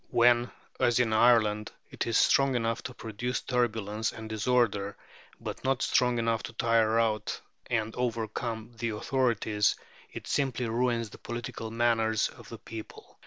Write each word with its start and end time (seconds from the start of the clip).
When, 0.09 0.49
as 0.79 0.99
in 0.99 1.13
Ireland, 1.13 1.71
it 1.91 2.07
is 2.07 2.17
strong 2.17 2.55
enough 2.55 2.81
to 2.85 2.93
produce 2.95 3.41
turbulence 3.41 4.11
and 4.11 4.27
disorder, 4.27 4.97
but 5.39 5.63
not 5.63 5.83
strong 5.83 6.17
enough 6.17 6.41
to 6.41 6.53
tire 6.53 6.99
out 6.99 7.39
and 7.67 7.93
overcome 7.95 8.71
the 8.79 8.89
authorities, 8.97 9.75
it 10.11 10.25
simply 10.25 10.67
ruins 10.67 11.11
the 11.11 11.19
political 11.19 11.69
manners 11.69 12.29
of 12.29 12.49
the 12.49 12.57
people. 12.57 13.19